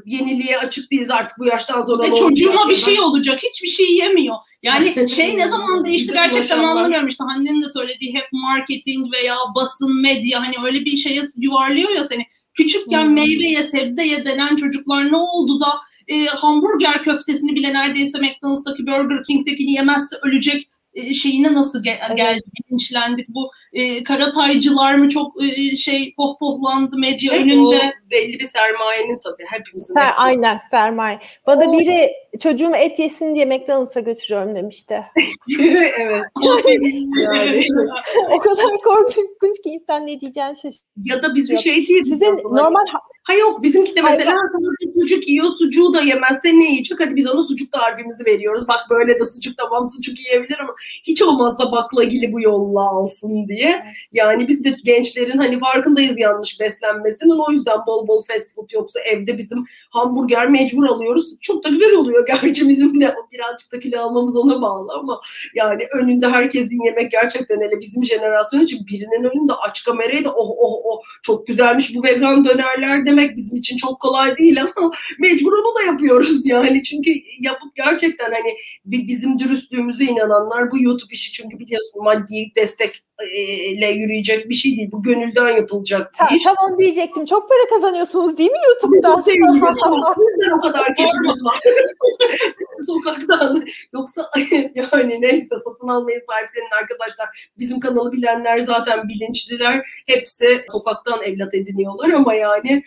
[0.05, 2.03] yeniliğe açık değiliz artık bu yaştan sonra.
[2.03, 3.39] Ve çocuğuma bir şey olacak.
[3.43, 4.35] Hiçbir şey yemiyor.
[4.63, 9.35] Yani şey ne zaman değişti Bizim gerçekten anlamıyorum işte Hande'nin de söylediği hep marketing veya
[9.55, 12.25] basın medya hani öyle bir şeye yuvarlıyor ya seni.
[12.53, 13.13] Küçükken Hmm.
[13.13, 15.67] meyve ye sebze ye denen çocuklar ne oldu da
[16.07, 20.72] e, hamburger köftesini bile neredeyse McDonald's'taki Burger King'dekini yemezse ölecek e,
[21.21, 22.17] şeyine nasıl ge- Evet.
[22.17, 23.29] geldi bilinçlendik.
[23.29, 27.77] Bu e, karataycılar mı çok e, şey pohpohlandı medya Şey, önünde.
[27.77, 29.95] o belli bir sermayenin tabii hepimizin.
[29.95, 31.19] Ha, aynen sermaye.
[31.47, 32.07] Bana O- biri
[32.39, 35.03] çocuğum et yesin diye McDonald's'a götürüyorum demişti.
[35.99, 36.23] evet.
[37.15, 37.67] yani.
[38.31, 40.83] o kadar korkunç ki insan ne diyeceğini şaşırıyor.
[41.05, 42.03] Ya da bizi şey değil.
[42.03, 42.85] Sizin normal
[43.23, 46.99] ha- yok bizimki de Hayır, mesela sadece sucuk yiyor sucuğu da yemezse ne yiyecek?
[46.99, 48.67] Hadi biz ona sucuk tarifimizi veriyoruz.
[48.67, 53.85] Bak böyle de sucuk tamam sucuk yiyebilir ama hiç olmazsa baklagili bu yolla alsın diye.
[54.13, 57.39] Yani biz de gençlerin hani farkındayız yanlış beslenmesinin.
[57.47, 61.39] O yüzden bol bol fast food yoksa evde bizim hamburger mecbur alıyoruz.
[61.41, 63.15] Çok da güzel oluyor gerçi bizim de.
[63.31, 65.21] Birazcık da kilo almamız ona bağlı ama
[65.55, 70.55] yani önünde herkesin yemek gerçekten hele bizim jenerasyon için birinin önünde aç kamerayı da oh
[70.59, 75.51] oh oh çok güzelmiş bu vegan dönerler demek bizim için çok kolay değil ama mecbur
[75.53, 81.31] onu da yapıyoruz yani çünkü yapıp gerçekten hani bi- bizim dürüstlüğümüze inananlar bu YouTube işi
[81.31, 86.43] çünkü biliyorsun maddi destekle yürüyecek bir şey değil bu gönülden yapılacak bir iş.
[86.43, 87.25] tam onu diyecektim.
[87.25, 89.21] Çok para kazanıyorsunuz değil mi YouTube'dan?
[89.21, 89.43] Sevgili.
[90.57, 91.59] O kadar var.
[92.87, 93.65] Sokaktan.
[93.93, 94.29] Yoksa
[94.75, 97.49] yani neyse satın almayı sahiplenin arkadaşlar.
[97.57, 99.81] Bizim kanalı bilenler zaten bilinçliler.
[100.07, 102.83] Hepsi sokaktan evlat ediniyorlar ama yani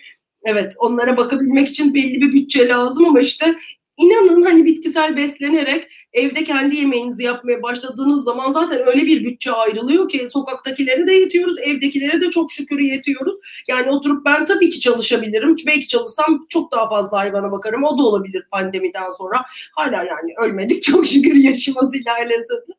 [0.47, 3.55] evet onlara bakabilmek için belli bir bütçe lazım ama işte
[3.97, 10.09] inanın hani bitkisel beslenerek evde kendi yemeğinizi yapmaya başladığınız zaman zaten öyle bir bütçe ayrılıyor
[10.09, 13.35] ki sokaktakilere de yetiyoruz, evdekilere de çok şükür yetiyoruz.
[13.69, 15.57] Yani oturup ben tabii ki çalışabilirim.
[15.67, 17.85] Belki çalışsam çok daha fazla hayvana bakarım.
[17.85, 19.45] O da olabilir pandemiden sonra.
[19.73, 22.73] Hala yani ölmedik çok şükür yaşımız ilerlese de.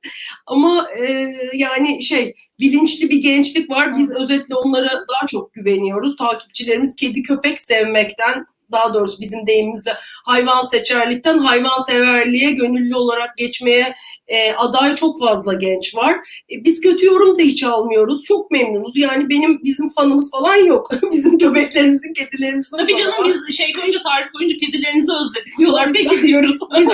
[0.46, 3.98] Ama e, yani şey bilinçli bir gençlik var.
[3.98, 6.16] Biz özetle onlara daha çok güveniyoruz.
[6.18, 9.94] Takipçilerimiz kedi köpek sevmekten daha doğrusu bizim deyimimizle
[10.26, 13.94] hayvan seçerlikten hayvan severliğe gönüllü olarak geçmeye
[14.28, 16.16] e, aday çok fazla genç var.
[16.52, 18.24] E, biz kötü yorum da hiç almıyoruz.
[18.24, 18.98] Çok memnunuz.
[18.98, 20.90] Yani benim bizim fanımız falan yok.
[21.12, 25.94] bizim köpeklerimizin, kedilerimizin Tabii fanı canım biz şey koyunca tarif koyunca kedilerinizi özledik diyorlar.
[25.94, 26.58] Peki diyoruz.
[26.78, 26.88] Biz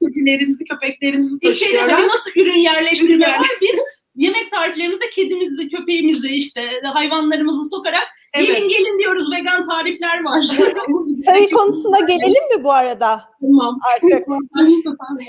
[0.00, 3.46] kedilerimizi, köpeklerimizi İlk şeyde nasıl ürün yerleştirme var.
[3.60, 3.74] Biz
[4.16, 8.48] yemek tariflerimizde kedimizi, köpeğimizi işte hayvanlarımızı sokarak Evet.
[8.48, 10.42] gelin gelin diyoruz vegan tarifler var.
[11.24, 13.78] Sayı konusuna gelelim mi bu arada Tamam.
[13.94, 14.12] artık?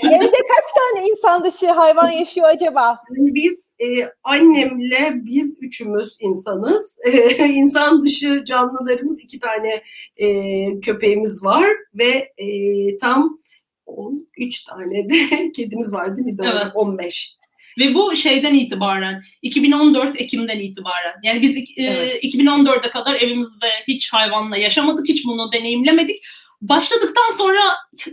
[0.02, 2.98] Evde kaç tane insan dışı hayvan yaşıyor acaba?
[3.16, 3.86] Yani biz e,
[4.24, 6.96] annemle biz üçümüz insanız.
[7.06, 9.82] E, insan dışı canlılarımız iki tane
[10.16, 13.38] e, köpeğimiz var ve e, tam
[13.86, 16.36] 13 tane de kedimiz var değil mi?
[16.42, 16.66] Evet.
[16.74, 17.36] 15.
[17.78, 22.24] Ve bu şeyden itibaren 2014 Ekim'den itibaren yani biz e, Evet.
[22.24, 26.22] 2014'e kadar evimizde hiç hayvanla yaşamadık hiç bunu deneyimlemedik.
[26.60, 27.60] Başladıktan sonra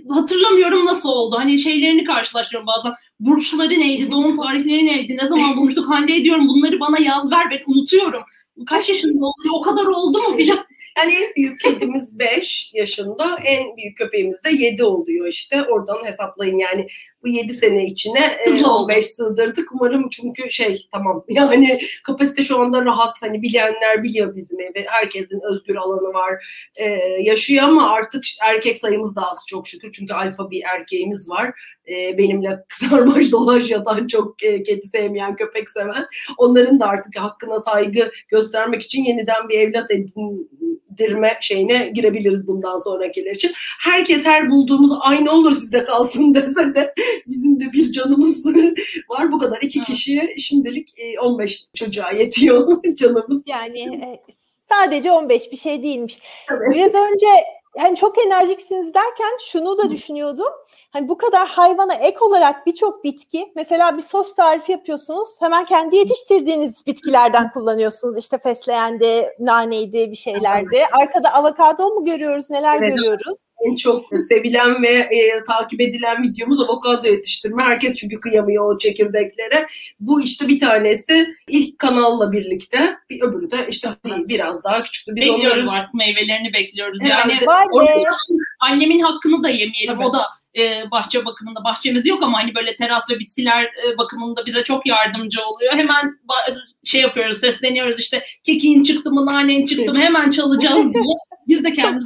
[0.09, 1.35] hatırlamıyorum nasıl oldu.
[1.39, 2.93] Hani şeylerini karşılaşıyorum bazen.
[3.19, 5.89] Burçları neydi, doğum tarihleri neydi, ne zaman bulmuştuk.
[5.89, 8.23] Hande diyorum bunları bana yaz ver ben unutuyorum.
[8.67, 10.65] Kaç yaşında oluyor, o kadar oldu mu filan.
[10.97, 15.63] Yani en büyük kedimiz 5 yaşında, en büyük köpeğimiz de 7 oluyor işte.
[15.63, 16.87] Oradan hesaplayın yani
[17.23, 18.83] bu 7 sene içine e, Hızlı oldu.
[18.83, 19.71] 15 sığdırdık.
[19.73, 23.21] Umarım çünkü şey tamam yani kapasite şu anda rahat.
[23.21, 24.85] Hani bilenler biliyor bizim evi.
[24.87, 26.45] Herkesin özgür alanı var.
[26.79, 26.85] E,
[27.21, 29.91] yaşıyor ama artık erkek sayımız da az çok şükür.
[29.91, 31.51] Çünkü alfa bir erkeğimiz var.
[31.89, 36.05] E, benimle sarmaş dolaş yatan çok e, kedi sevmeyen, köpek seven.
[36.37, 39.91] Onların da artık hakkına saygı göstermek için yeniden bir evlat
[40.93, 43.51] edindirme şeyine girebiliriz bundan sonrakiler için.
[43.79, 46.93] Herkes her bulduğumuz aynı olur sizde kalsın dese de
[47.27, 48.45] bizim de bir canımız
[49.09, 49.57] var bu kadar.
[49.61, 53.43] iki kişiye şimdilik e, 15 çocuğa yetiyor canımız.
[53.45, 54.21] Yani e,
[54.71, 56.19] sadece 15 bir şey değilmiş.
[56.51, 56.75] Evet.
[56.75, 57.27] Biraz önce
[57.77, 60.53] hani çok enerjiksiniz derken şunu da düşünüyordum.
[60.93, 65.27] Hani bu kadar hayvana ek olarak birçok bitki mesela bir sos tarifi yapıyorsunuz.
[65.39, 68.17] Hemen kendi yetiştirdiğiniz bitkilerden kullanıyorsunuz.
[68.17, 70.77] İşte fesleğendi, naneydi, bir şeylerdi.
[70.91, 72.49] Arkada avokado mu görüyoruz?
[72.49, 72.95] Neler Evet.
[72.95, 73.39] görüyoruz?
[73.71, 77.63] En çok sevilen ve e, takip edilen videomuz avokado yetiştirme.
[77.63, 79.67] Herkes çünkü kıyamıyor o çekirdeklere.
[79.99, 82.97] Bu işte bir tanesi ilk kanalla birlikte.
[83.09, 85.15] Bir öbürü de işte bir- biraz daha küçüktü.
[85.15, 87.01] Biz bekliyoruz onları artık meyvelerini bekliyoruz.
[87.01, 87.33] Herhalde.
[87.33, 88.09] Yani be.
[88.59, 89.95] annemin hakkını da yemeyelim.
[89.95, 90.05] Tabii.
[90.05, 90.19] O da
[90.57, 91.63] e, bahçe bakımında.
[91.63, 95.73] Bahçemiz yok ama hani böyle teras ve bitkiler e, bakımında bize çok yardımcı oluyor.
[95.73, 96.19] Hemen
[96.83, 101.15] şey yapıyoruz, sesleniyoruz işte kekin çıktı mı, nanen çıktı mı hemen çalacağız diye.
[101.47, 102.05] Biz de kendimiz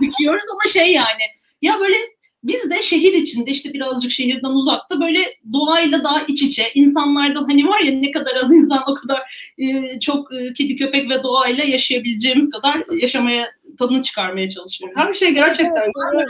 [0.00, 1.22] dikiyoruz ama şey yani
[1.62, 1.96] ya böyle
[2.44, 5.18] biz de şehir içinde işte birazcık şehirden uzakta böyle
[5.52, 10.00] doğayla daha iç içe insanlardan hani var ya ne kadar az insan o kadar e,
[10.00, 14.96] çok e, kedi köpek ve doğayla yaşayabileceğimiz kadar yaşamaya tadını çıkarmaya çalışıyoruz.
[14.96, 15.82] Her şey gerçekten
[16.14, 16.28] evet,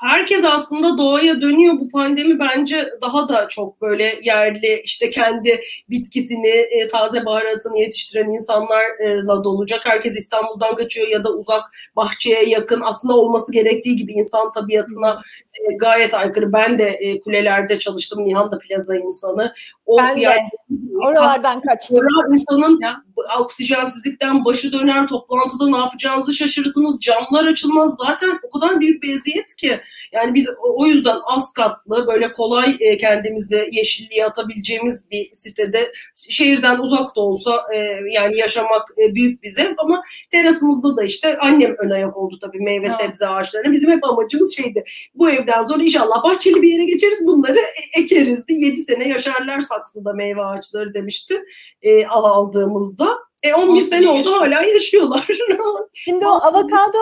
[0.00, 1.74] herkes aslında doğaya dönüyor.
[1.80, 5.60] Bu pandemi bence daha da çok böyle yerli işte kendi
[5.90, 9.80] bitkisini, e, taze baharatını yetiştiren insanlarla dolacak.
[9.86, 11.62] Herkes İstanbul'dan kaçıyor ya da uzak
[11.96, 15.20] bahçeye yakın aslında olması gerektiği gibi insan tabiatına
[15.54, 16.52] e, gayet aykırı.
[16.52, 18.24] Ben de e, kulelerde çalıştım.
[18.24, 19.54] Nihan da plaza insanı.
[19.90, 20.20] O ben de.
[20.20, 20.50] Yani,
[20.96, 22.06] Oralardan kaçtım.
[22.32, 23.02] insanın ya.
[23.40, 27.00] oksijensizlikten başı döner, toplantıda ne yapacağınızı şaşırırsınız.
[27.00, 27.94] Camlar açılmaz.
[28.06, 29.80] Zaten o kadar büyük bir eziyet ki.
[30.12, 36.78] Yani biz o yüzden az katlı, böyle kolay e, kendimizi yeşilliğe atabileceğimiz bir sitede şehirden
[36.78, 37.78] uzak da olsa e,
[38.12, 42.60] yani yaşamak e, büyük bir zevk ama terasımızda da işte annem ön ayak oldu tabii
[42.60, 42.96] meyve evet.
[43.00, 43.72] sebze ağaçlarına.
[43.72, 44.84] Bizim hep amacımız şeydi.
[45.14, 47.58] Bu evden sonra inşallah bahçeli bir yere geçeriz bunları
[47.98, 48.44] ekeriz.
[48.48, 51.44] 7 sene yaşarlar saksıda meyve ağaçları demişti
[51.82, 53.18] e, aldığımızda.
[53.42, 55.26] E 11 sene oldu hala yaşıyorlar.
[55.92, 56.98] Şimdi o avokado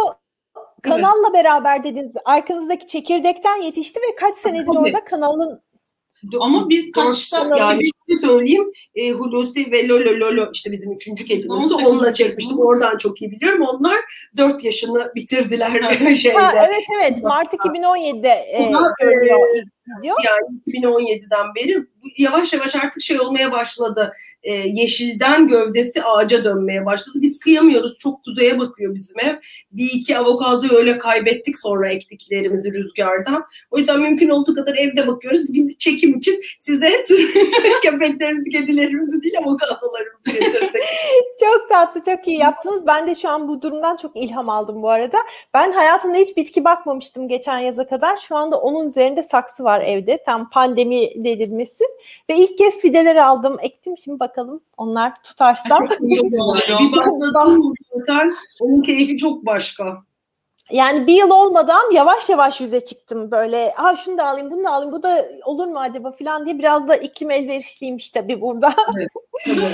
[0.83, 1.45] kanalla evet.
[1.45, 2.15] beraber dediniz.
[2.25, 4.79] Arkanızdaki çekirdekten yetişti ve kaç senedir Tabii.
[4.79, 5.63] orada kanalın
[6.41, 8.73] ama biz kaçta yani bir şey söyleyeyim.
[8.95, 13.63] E, Hulusi ve Lolo Lolo işte bizim üçüncü kedimizdi onunla çekmiştim oradan çok iyi biliyorum.
[13.63, 13.97] Onlar
[14.37, 16.39] dört yaşını bitirdiler şeyde.
[16.39, 17.23] Ha, evet evet.
[17.23, 21.87] Mart 2017'de e, Ona, e, yani 2017'den beri
[22.19, 24.13] yavaş yavaş artık şey olmaya başladı.
[24.43, 27.19] E, yeşilden gövdesi ağaca dönmeye başladı.
[27.23, 27.99] Biz kıyamıyoruz.
[27.99, 29.35] Çok kuzeye bakıyor bizim ev.
[29.73, 33.45] Bir iki avokadoyu öyle kaybettik sonra ektiklerimizi rüzgardan.
[33.71, 35.49] O yüzden mümkün olduğu kadar evde bakıyoruz.
[35.49, 36.91] Bugün çekim için size
[37.83, 40.83] köpeklerimizi, kedilerimizi değil avokadolarımızı getirdik.
[41.41, 42.87] çok tatlı, çok iyi yaptınız.
[42.87, 45.19] Ben de şu an bu durumdan çok ilham aldım bu arada.
[45.55, 48.17] Ben hayatımda hiç bitki bakmamıştım geçen yaza kadar.
[48.17, 50.23] Şu anda onun üzerinde saksı var evde.
[50.27, 51.85] Tam pandemi delirmesi.
[52.31, 53.99] Ve ilk kez fideler aldım, ektim.
[53.99, 55.81] Şimdi bakalım onlar tutarsa.
[56.01, 56.33] bir
[56.97, 60.03] başladım zaten onun keyfi çok başka.
[60.71, 63.71] Yani bir yıl olmadan yavaş yavaş yüze çıktım böyle.
[63.71, 66.89] Ha şunu da alayım, bunu da alayım, bu da olur mu acaba falan diye biraz
[66.89, 68.75] da iklim elverişliymiş tabii burada.
[68.97, 69.09] Evet.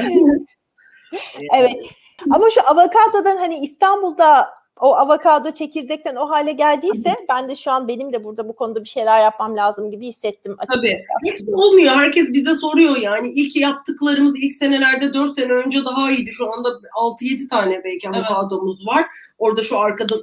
[1.55, 1.85] evet.
[2.31, 4.49] Ama şu avokadodan hani İstanbul'da
[4.81, 8.85] o avokado çekirdekten o hale geldiyse ben de şu an benim de burada bu konuda
[8.85, 10.57] bir şeyler yapmam lazım gibi hissettim.
[10.59, 10.81] Açıkçası.
[10.81, 11.31] Tabii.
[11.31, 11.93] Hepsi olmuyor.
[11.93, 13.29] Herkes bize soruyor yani.
[13.29, 16.33] ilk yaptıklarımız ilk senelerde 4 sene önce daha iyiydi.
[16.33, 18.87] Şu anda 6-7 tane belki avokadomuz evet.
[18.87, 19.07] var.
[19.39, 20.17] Orada şu arkada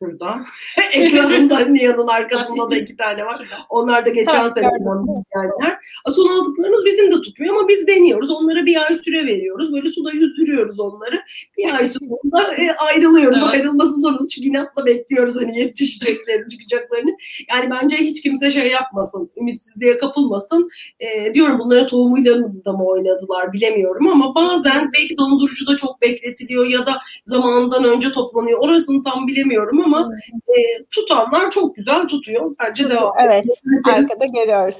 [0.00, 0.40] burada.
[0.94, 3.48] Ekranımda Nihan'ın arkasında da iki tane var.
[3.68, 5.78] Onlar da geçen seneden geldiler.
[6.14, 8.30] Son aldıklarımız bizim de tutmuyor ama biz deniyoruz.
[8.30, 9.72] Onlara bir ay süre veriyoruz.
[9.72, 11.22] Böyle suda yüzdürüyoruz onları.
[11.58, 13.38] Bir ay sonunda e, ayrılıyoruz.
[13.42, 13.52] Evet.
[13.52, 17.16] Ayrılması zorunlu çünkü inatla bekliyoruz hani yetişeceklerini, çıkacaklarını.
[17.50, 20.68] Yani bence hiç kimse şey yapmasın, ümitsizliğe kapılmasın.
[21.00, 26.86] E, diyorum bunlara tohumuyla da mı oynadılar bilemiyorum ama bazen belki dondurucuda çok bekletiliyor ya
[26.86, 28.58] da zamanından önce toplanıyor.
[28.58, 30.10] Orasını tam bilemiyorum ama ama
[30.48, 32.56] e, tutanlar çok güzel tutuyor.
[32.60, 33.14] Bence devam.
[33.20, 33.44] Evet,
[33.84, 34.76] arkada görüyoruz.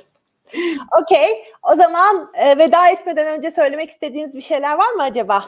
[1.03, 1.29] Okey.
[1.73, 5.45] O zaman e, veda etmeden önce söylemek istediğiniz bir şeyler var mı acaba?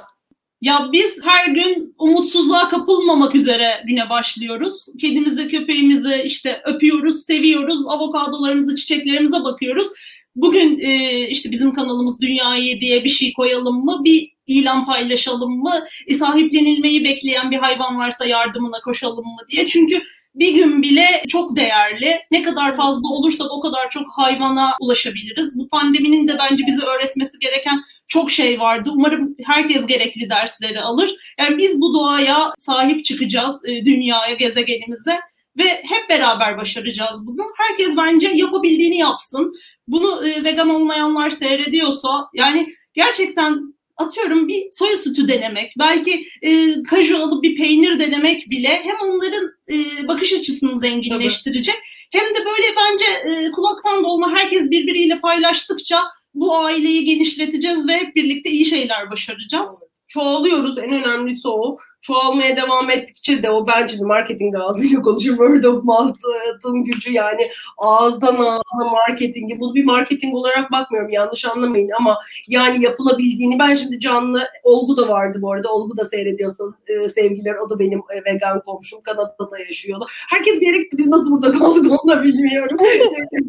[0.61, 4.87] Ya biz her gün umutsuzluğa kapılmamak üzere güne başlıyoruz.
[5.01, 7.89] Kedimizi, köpeğimizi işte öpüyoruz, seviyoruz.
[7.89, 9.89] Avokadolarımızı, çiçeklerimize bakıyoruz.
[10.37, 14.01] Bugün e, işte bizim kanalımız Dünyayı diye bir şey koyalım mı?
[14.05, 15.75] Bir ilan paylaşalım mı?
[16.07, 19.67] E, sahiplenilmeyi bekleyen bir hayvan varsa yardımına koşalım mı diye.
[19.67, 20.03] Çünkü
[20.35, 22.17] bir gün bile çok değerli.
[22.31, 25.59] Ne kadar fazla olursak o kadar çok hayvana ulaşabiliriz.
[25.59, 28.91] Bu pandeminin de bence bize öğretmesi gereken çok şey vardı.
[28.95, 31.17] Umarım herkes gerekli dersleri alır.
[31.39, 35.21] Yani biz bu doğaya sahip çıkacağız, e, dünyaya, gezegenimize
[35.59, 37.43] ve hep beraber başaracağız bunu.
[37.57, 39.53] Herkes bence yapabildiğini yapsın.
[39.89, 47.19] Bunu e, vegan olmayanlar seyrediyorsa yani gerçekten atıyorum bir soya sütü denemek, belki e, kaju
[47.19, 52.23] alıp bir peynir denemek bile hem onların e, bakış açısını zenginleştirecek Tabii.
[52.23, 56.03] hem de böyle bence e, kulaktan dolma herkes birbiriyle paylaştıkça
[56.35, 59.71] bu aileyi genişleteceğiz ve hep birlikte iyi şeyler başaracağız.
[60.09, 60.79] çoğalıyoruz.
[60.79, 61.79] En önemlisi o.
[62.03, 65.37] Çoğalmaya devam ettikçe de o bence de marketing ağzıyla konuşuyor.
[65.37, 69.61] Word of mouth'ın gücü yani ağızdan ağza marketingi.
[69.61, 75.09] Bu bir marketing olarak bakmıyorum yanlış anlamayın ama yani yapılabildiğini ben şimdi canlı Olgu da
[75.09, 75.73] vardı bu arada.
[75.73, 79.01] Olgu da seyrediyorsanız e, sevgiler o da benim e, vegan komşum.
[79.03, 80.07] Kanada'da yaşıyordu.
[80.29, 80.89] Herkes bir yere.
[80.93, 82.79] Biz nasıl burada kaldık onu da bilmiyorum.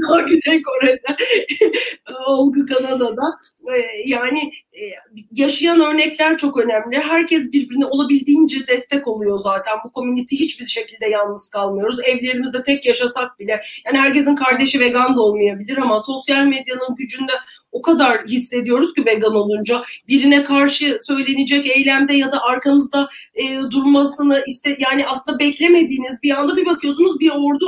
[0.09, 1.15] Daha Güney Kore'de.
[2.27, 3.37] Olgu Kanada'da.
[3.75, 4.39] E, yani
[4.73, 4.83] e,
[5.31, 6.99] yaşayan örnekler çok önemli.
[6.99, 7.85] Herkes birbirine
[8.41, 9.73] olabildiğince destek oluyor zaten.
[9.85, 11.99] Bu community hiçbir şekilde yalnız kalmıyoruz.
[12.07, 17.31] Evlerimizde tek yaşasak bile yani herkesin kardeşi vegan da olmayabilir ama sosyal medyanın gücünde
[17.71, 24.43] o kadar hissediyoruz ki vegan olunca birine karşı söylenecek eylemde ya da arkanızda e, durmasını
[24.47, 27.65] iste yani aslında beklemediğiniz bir anda bir bakıyorsunuz bir ordu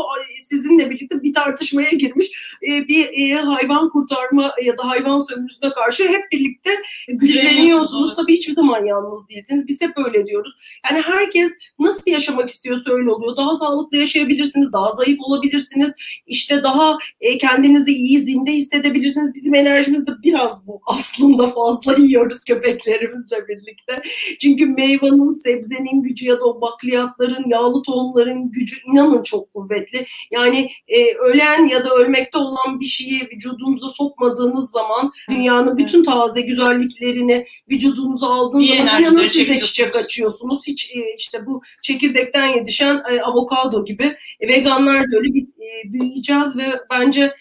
[0.49, 6.07] sizinle birlikte bir tartışmaya girmiş e, bir e, hayvan kurtarma ya da hayvan sömürüsüne karşı
[6.07, 6.69] hep birlikte
[7.07, 8.15] güçleniyorsunuz.
[8.15, 9.67] Tabii hiçbir zaman yalnız değilsiniz.
[9.67, 10.55] Biz hep öyle diyoruz.
[10.91, 13.37] Yani herkes nasıl yaşamak istiyorsa öyle oluyor.
[13.37, 15.93] Daha sağlıklı yaşayabilirsiniz, daha zayıf olabilirsiniz.
[16.27, 19.35] İşte daha e, kendinizi iyi zinde hissedebilirsiniz.
[19.35, 24.01] Bizim enerjimiz de biraz bu aslında fazla yiyoruz köpeklerimizle birlikte.
[24.39, 30.05] Çünkü meyvanın, sebzenin gücü ya da o bakliyatların, yağlı tohumların gücü inanın çok kuvvetli.
[30.31, 36.41] Yani e, ölen ya da ölmekte olan bir şeyi vücudunuza sokmadığınız zaman dünyanın bütün taze
[36.41, 40.52] güzelliklerini vücudunuza aldığınız zaman inanın siz de çiçek açıyorsunuz.
[40.67, 44.17] Hiç e, işte bu çekirdekten yetişen e, avokado gibi.
[44.41, 47.33] Veganlar da öyle bir, e, büyüyeceğiz ve bence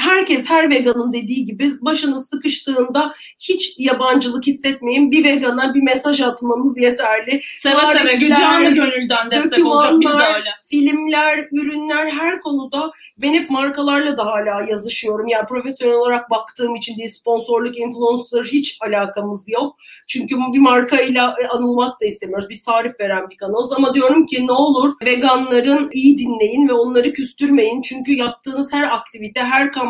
[0.00, 5.10] herkes her veganın dediği gibi başınız sıkıştığında hiç yabancılık hissetmeyin.
[5.10, 7.40] Bir vegana bir mesaj atmanız yeterli.
[7.58, 10.50] Seve seve Tarifler, canı gönülden destek olacak biz de öyle.
[10.64, 15.28] filmler, ürünler her konuda ben hep markalarla da hala yazışıyorum.
[15.28, 19.76] Yani profesyonel olarak baktığım için değil sponsorluk, influencer hiç alakamız yok.
[20.06, 22.48] Çünkü bu bir markayla e, anılmak da istemiyoruz.
[22.50, 27.12] Biz tarif veren bir kanalız ama diyorum ki ne olur veganların iyi dinleyin ve onları
[27.12, 27.82] küstürmeyin.
[27.82, 29.89] Çünkü yaptığınız her aktivite, her kampanya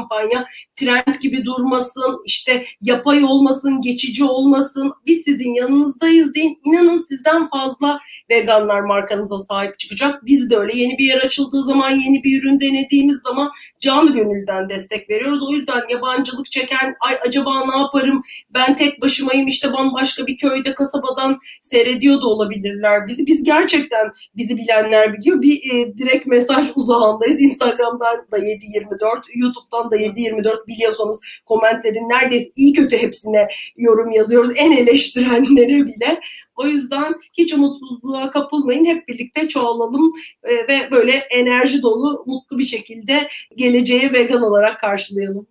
[0.74, 4.92] trend gibi durmasın, işte yapay olmasın, geçici olmasın.
[5.06, 6.58] Biz sizin yanınızdayız deyin.
[6.64, 10.26] İnanın sizden fazla veganlar markanıza sahip çıkacak.
[10.26, 10.78] Biz de öyle.
[10.78, 15.42] Yeni bir yer açıldığı zaman, yeni bir ürün denediğimiz zaman canı gönülden destek veriyoruz.
[15.42, 20.74] O yüzden yabancılık çeken, ay acaba ne yaparım, ben tek başımayım işte bambaşka bir köyde,
[20.74, 23.26] kasabadan seyrediyor da olabilirler bizi.
[23.26, 25.42] Biz gerçekten bizi bilenler biliyor.
[25.42, 27.40] Bir e, direkt mesaj uzağındayız.
[27.40, 34.52] Instagram'dan da 7-24, YouTube'dan da 7-24 biliyorsanız komentlerin neredeyse iyi kötü hepsine yorum yazıyoruz.
[34.56, 36.20] En eleştirenleri bile.
[36.56, 38.84] O yüzden hiç umutsuzluğa kapılmayın.
[38.84, 45.46] Hep birlikte çoğalalım e, ve böyle enerji dolu, mutlu bir şekilde geleceği vegan olarak karşılayalım.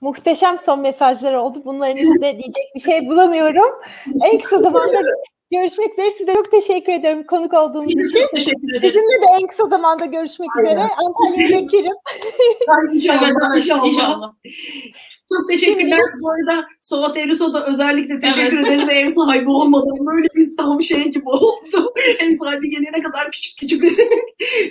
[0.00, 1.62] Muhteşem son mesajlar oldu.
[1.64, 3.80] Bunların üstüne diyecek bir şey bulamıyorum.
[4.32, 4.98] En kısa zamanda
[5.52, 6.10] görüşmek üzere.
[6.10, 8.20] Size çok teşekkür ederim konuk olduğunuz Biz için.
[8.20, 8.82] çok teşekkür ederiz.
[8.82, 10.68] Sizinle de en kısa zamanda görüşmek Aynen.
[10.68, 10.82] üzere.
[11.06, 11.96] Antalya'ya beklerim.
[12.92, 13.86] İnşallah, inşallah.
[13.86, 14.32] inşallah.
[15.32, 15.98] Çok teşekkürler.
[15.98, 18.66] Şimdi- Bu arada Suat Eriso da özellikle teşekkür Evet.
[18.66, 20.06] ederiz ev sahibi olmadan.
[20.06, 21.94] Böyle biz tam şey gibi oldu.
[22.20, 23.84] ev sahibi gelene kadar küçük küçük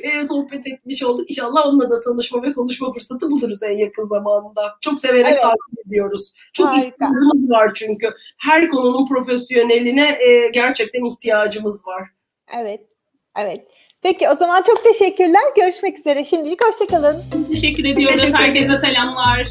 [0.04, 1.32] e, sohbet etmiş olduk.
[1.32, 4.76] İnşallah onunla da tanışma ve konuşma fırsatı buluruz en yakın zamanda.
[4.82, 5.42] Çok severek Evet.
[5.42, 6.34] takip ediyoruz.
[6.54, 8.10] Çok ihtiyacımız var çünkü.
[8.38, 10.69] Her konunun profesyoneline e, gerçekten
[11.06, 12.10] ihtiyacımız var.
[12.58, 12.82] Evet.
[13.38, 13.68] Evet.
[14.02, 15.42] Peki o zaman çok teşekkürler.
[15.56, 16.26] Görüşmek üzere.
[16.26, 17.24] Şimdilik hoşçakalın.
[17.48, 18.20] Teşekkür ediyoruz.
[18.20, 19.48] Teşekkür Herkese selamlar.